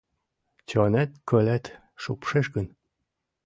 Чонет-кылет 0.69 1.65
шупшеш 2.01 2.45
гын 2.55 2.67